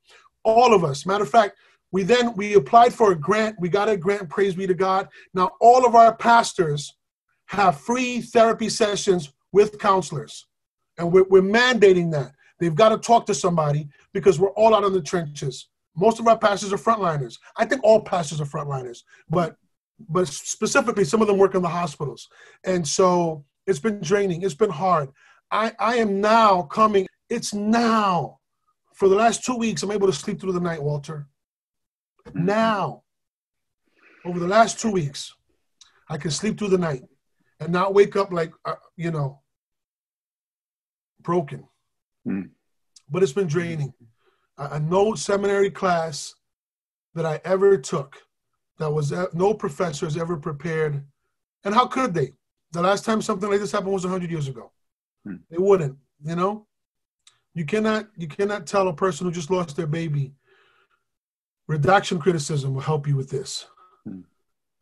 [0.44, 1.06] All of us.
[1.06, 1.56] Matter of fact,
[1.92, 3.56] we then, we applied for a grant.
[3.58, 5.08] We got a grant, praise be to God.
[5.34, 6.96] Now all of our pastors
[7.46, 10.46] have free therapy sessions with counselors.
[10.98, 12.32] And we're, we're mandating that.
[12.58, 15.68] They've got to talk to somebody because we're all out in the trenches.
[15.94, 17.38] Most of our pastors are frontliners.
[17.56, 19.56] I think all pastors are frontliners, but
[20.10, 22.28] but specifically some of them work in the hospitals.
[22.64, 24.42] And so it's been draining.
[24.42, 25.08] It's been hard.
[25.50, 28.38] I, I am now coming, it's now
[28.96, 31.26] for the last two weeks, I'm able to sleep through the night, Walter.
[32.32, 33.02] Now,
[34.24, 35.34] over the last two weeks,
[36.08, 37.02] I can sleep through the night
[37.60, 39.42] and not wake up like, uh, you know,
[41.20, 41.68] broken.
[42.26, 42.48] Mm.
[43.10, 43.92] But it's been draining.
[44.56, 46.34] I, no seminary class
[47.14, 48.16] that I ever took
[48.78, 51.04] that was uh, no professors ever prepared.
[51.64, 52.32] And how could they?
[52.72, 54.72] The last time something like this happened was 100 years ago.
[55.26, 55.36] Hmm.
[55.50, 56.66] They wouldn't, you know?
[57.54, 60.32] You cannot you cannot tell a person who just lost their baby.
[61.68, 63.66] Redaction criticism will help you with this.
[64.04, 64.20] Hmm.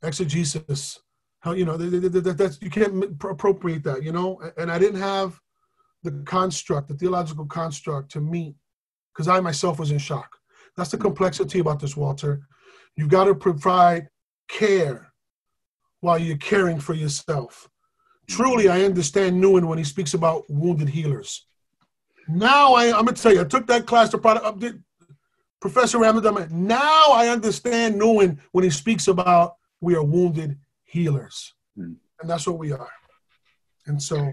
[0.02, 1.00] Exegesis,
[1.40, 4.40] how you know that, that's you can't appropriate that, you know.
[4.58, 5.40] And I didn't have
[6.02, 8.54] the construct, the theological construct to meet
[9.12, 10.36] because I myself was in shock.
[10.76, 12.46] That's the complexity about this, Walter.
[12.96, 14.08] You've got to provide
[14.48, 15.12] care
[16.00, 17.68] while you're caring for yourself.
[18.26, 21.46] Truly, I understand Nouwen when he speaks about wounded healers.
[22.28, 24.80] Now I, am gonna tell you, I took that class to product update.
[25.60, 26.46] Professor Ramadan.
[26.50, 31.94] Now I understand Nouwen when he speaks about we are wounded healers, hmm.
[32.20, 32.90] and that's what we are.
[33.86, 34.32] And so,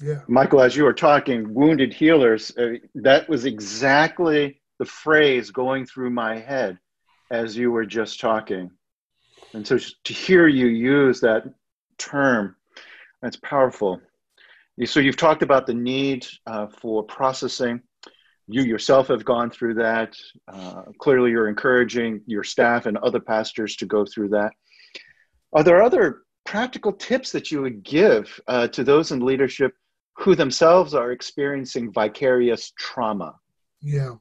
[0.00, 2.56] yeah, Michael, as you were talking, wounded healers.
[2.56, 6.78] Uh, that was exactly the phrase going through my head
[7.30, 8.70] as you were just talking.
[9.52, 11.44] And so to hear you use that
[11.98, 12.56] term,
[13.22, 14.00] that's powerful.
[14.84, 17.82] So you've talked about the need uh, for processing.
[18.46, 20.16] You yourself have gone through that.
[20.46, 24.52] Uh, clearly, you're encouraging your staff and other pastors to go through that.
[25.52, 29.74] Are there other practical tips that you would give uh, to those in leadership
[30.16, 33.34] who themselves are experiencing vicarious trauma?
[33.82, 34.14] Yeah.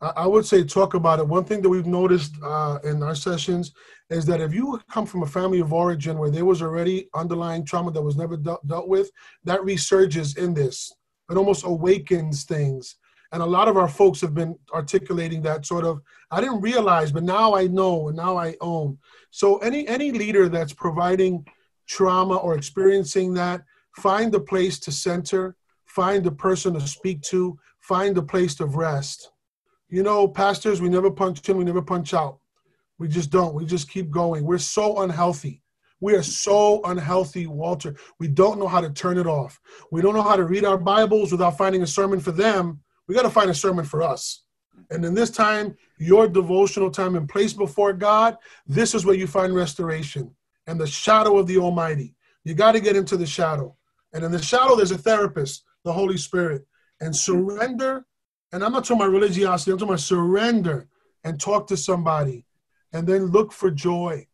[0.00, 1.26] I would say talk about it.
[1.26, 3.72] One thing that we've noticed uh, in our sessions
[4.10, 7.64] is that if you come from a family of origin where there was already underlying
[7.64, 9.10] trauma that was never de- dealt with,
[9.42, 10.92] that resurges in this.
[11.30, 12.96] It almost awakens things.
[13.32, 17.10] And a lot of our folks have been articulating that sort of, I didn't realize,
[17.10, 18.98] but now I know and now I own.
[19.30, 21.44] So any any leader that's providing
[21.88, 23.62] trauma or experiencing that,
[23.96, 25.56] find a place to center,
[25.86, 29.32] find a person to speak to, find a place to rest
[29.88, 32.38] you know, pastors, we never punch in, we never punch out.
[32.98, 33.54] We just don't.
[33.54, 34.44] We just keep going.
[34.44, 35.62] We're so unhealthy.
[36.00, 37.96] We are so unhealthy, Walter.
[38.20, 39.58] We don't know how to turn it off.
[39.90, 42.80] We don't know how to read our Bibles without finding a sermon for them.
[43.06, 44.44] We got to find a sermon for us.
[44.90, 49.26] And in this time, your devotional time and place before God, this is where you
[49.26, 50.34] find restoration
[50.66, 52.14] and the shadow of the Almighty.
[52.44, 53.76] You got to get into the shadow.
[54.12, 56.66] And in the shadow, there's a therapist, the Holy Spirit.
[57.00, 58.06] And surrender
[58.52, 60.88] and I'm not talking about religiosity, I'm talking about surrender
[61.24, 62.46] and talk to somebody
[62.92, 64.26] and then look for joy.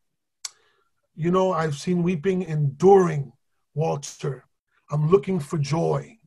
[1.16, 3.32] You know, I've seen weeping enduring,
[3.74, 4.44] Walter.
[4.90, 6.18] I'm looking for joy.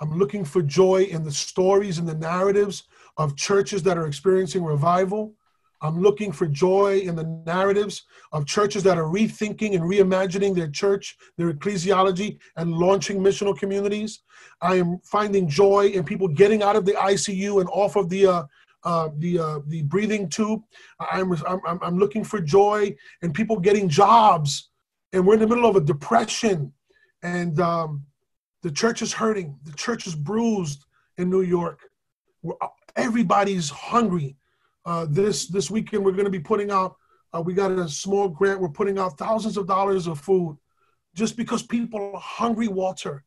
[0.00, 2.84] I'm looking for joy in the stories and the narratives
[3.16, 5.34] of churches that are experiencing revival.
[5.80, 10.68] I'm looking for joy in the narratives of churches that are rethinking and reimagining their
[10.68, 14.20] church, their ecclesiology, and launching missional communities.
[14.60, 18.26] I am finding joy in people getting out of the ICU and off of the
[18.26, 18.42] uh,
[18.84, 20.62] uh, the uh, the breathing tube.
[21.00, 24.70] I'm, I'm I'm looking for joy in people getting jobs,
[25.12, 26.72] and we're in the middle of a depression,
[27.22, 28.04] and um,
[28.62, 29.58] the church is hurting.
[29.64, 30.84] The church is bruised
[31.18, 31.80] in New York.
[32.96, 34.36] everybody's hungry
[34.84, 36.96] uh, this this weekend we're going to be putting out.
[37.32, 38.60] Uh, we got a small grant.
[38.60, 40.56] We're putting out thousands of dollars of food,
[41.14, 42.68] just because people are hungry.
[42.68, 43.24] Walter,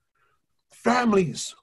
[0.72, 1.54] families,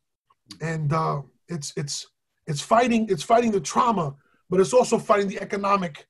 [0.61, 2.07] and uh, it's it's
[2.47, 4.15] it's fighting it's fighting the trauma,
[4.51, 6.07] but it's also fighting the economic,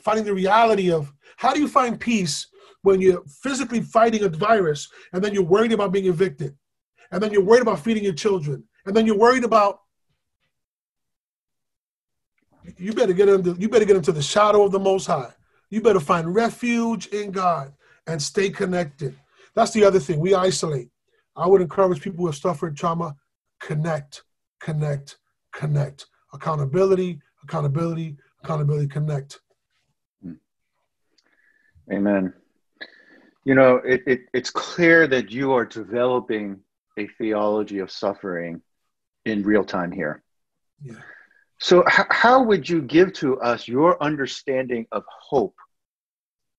[0.00, 2.46] fighting the reality of how do you find peace
[2.82, 6.56] when you're physically fighting a virus and then you're worried about being evicted,
[7.10, 9.80] and then you're worried about feeding your children, and then you're worried about
[12.78, 15.32] you better get into you better get into the shadow of the most high.
[15.70, 17.72] You better find refuge in God
[18.06, 19.16] and stay connected.
[19.54, 20.20] That's the other thing.
[20.20, 20.90] We isolate.
[21.34, 23.16] I would encourage people who have suffered trauma,
[23.60, 24.22] connect,
[24.60, 25.18] connect,
[25.52, 26.06] connect.
[26.32, 29.40] Accountability, accountability, accountability, connect.
[31.92, 32.32] Amen.
[33.44, 36.60] You know, it, it, it's clear that you are developing
[36.98, 38.60] a theology of suffering
[39.24, 40.22] in real time here.
[40.82, 40.94] Yeah.
[41.58, 45.56] So, h- how would you give to us your understanding of hope,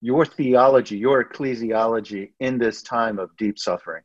[0.01, 4.03] your theology, your ecclesiology in this time of deep suffering?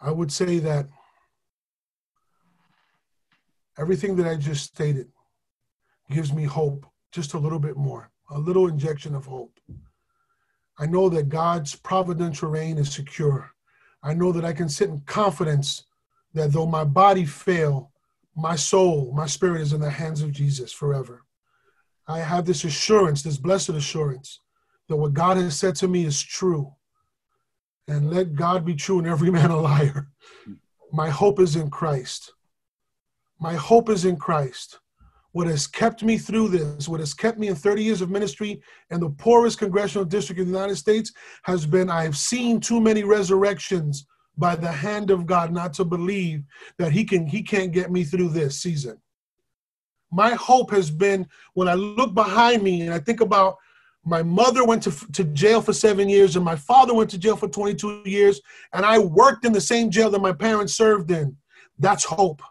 [0.00, 0.88] I would say that
[3.78, 5.08] everything that I just stated
[6.10, 9.58] gives me hope, just a little bit more, a little injection of hope.
[10.78, 13.50] I know that God's providential reign is secure.
[14.02, 15.84] I know that I can sit in confidence
[16.34, 17.90] that though my body fail,
[18.36, 21.22] my soul, my spirit is in the hands of Jesus forever.
[22.06, 24.40] I have this assurance, this blessed assurance,
[24.88, 26.72] that what God has said to me is true.
[27.86, 30.08] And let God be true and every man a liar.
[30.92, 32.32] My hope is in Christ.
[33.40, 34.80] My hope is in Christ.
[35.32, 38.62] What has kept me through this, what has kept me in 30 years of ministry
[38.90, 41.12] and the poorest congressional district in the United States,
[41.42, 44.06] has been I've seen too many resurrections
[44.36, 46.44] by the hand of God not to believe
[46.78, 48.98] that He can He can't get me through this season.
[50.10, 53.56] My hope has been when I look behind me and I think about
[54.04, 57.36] my mother went to, to jail for seven years and my father went to jail
[57.36, 58.40] for 22 years
[58.74, 61.36] and i worked in the same jail that my parents served in.
[61.78, 62.42] That's hope.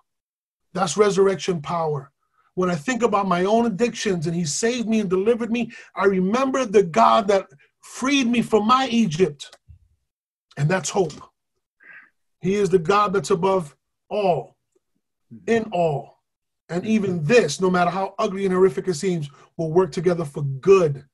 [0.73, 2.11] That's resurrection power.
[2.55, 6.05] When i think about my own addictions and he saved me and delivered me i
[6.05, 7.47] remember the god that
[7.81, 9.55] freed me from my egypt.
[10.57, 11.13] And that's hope
[12.43, 13.75] he is the god that's above
[14.09, 14.57] all
[15.47, 16.19] in all
[16.69, 20.43] and even this no matter how ugly and horrific it seems will work together for
[20.43, 21.05] good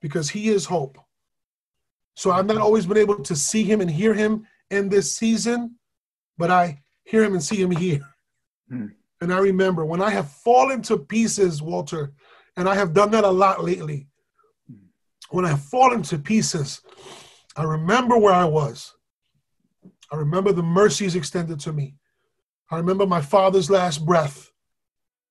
[0.00, 0.98] because he is hope.
[2.14, 5.76] So I've not always been able to see him and hear him in this season,
[6.38, 8.06] but I hear him and see him here.
[8.68, 8.86] Hmm.
[9.20, 12.12] And I remember when I have fallen to pieces, Walter,
[12.56, 14.06] and I have done that a lot lately.
[15.30, 16.80] When I have fallen to pieces,
[17.56, 18.94] I remember where I was.
[20.12, 21.96] I remember the mercies extended to me.
[22.70, 24.50] I remember my father's last breath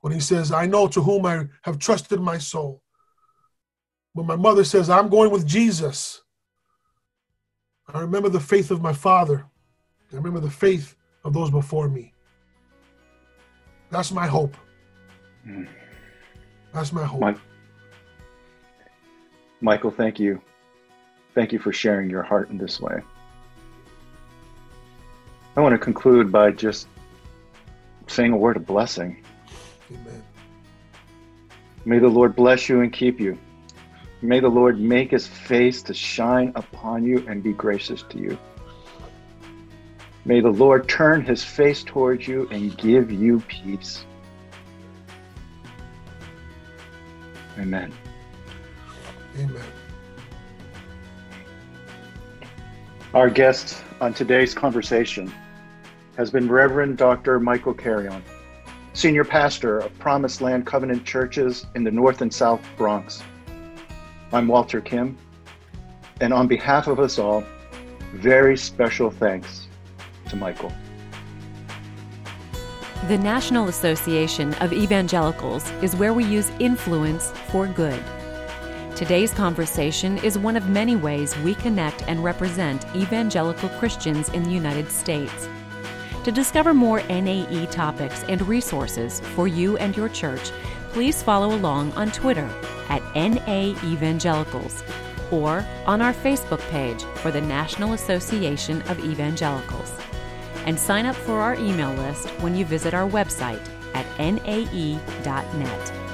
[0.02, 2.82] when he says, I know to whom I have trusted my soul.
[4.14, 6.22] When my mother says, I'm going with Jesus,
[7.88, 9.46] I remember the faith of my father.
[10.12, 12.14] I remember the faith of those before me.
[13.92, 14.56] That's my hope.
[15.48, 15.68] Mm.
[16.74, 17.22] That's my hope.
[17.22, 17.36] My,
[19.62, 20.42] Michael, thank you.
[21.34, 23.02] Thank you for sharing your heart in this way.
[25.58, 26.88] I want to conclude by just
[28.08, 29.24] saying a word of blessing.
[29.90, 30.24] Amen.
[31.86, 33.38] May the Lord bless you and keep you.
[34.22, 38.38] May the Lord make his face to shine upon you and be gracious to you.
[40.26, 44.06] May the Lord turn his face towards you and give you peace.
[47.58, 47.94] Amen.
[49.38, 49.64] Amen.
[53.14, 55.32] Our guest on today's conversation
[56.18, 57.40] has been Reverend Dr.
[57.40, 58.24] Michael Carrion,
[58.94, 63.22] Senior Pastor of Promised Land Covenant Churches in the North and South Bronx.
[64.32, 65.18] I'm Walter Kim,
[66.22, 67.44] and on behalf of us all,
[68.14, 69.68] very special thanks
[70.30, 70.72] to Michael.
[73.10, 78.02] The National Association of Evangelicals is where we use influence for good.
[78.96, 84.50] Today's conversation is one of many ways we connect and represent evangelical Christians in the
[84.50, 85.50] United States.
[86.26, 90.50] To discover more NAE topics and resources for you and your church,
[90.90, 92.50] please follow along on Twitter
[92.90, 94.82] at NA Evangelicals
[95.30, 99.94] or on our Facebook page for the National Association of Evangelicals.
[100.66, 103.62] And sign up for our email list when you visit our website
[103.94, 106.05] at nae.net.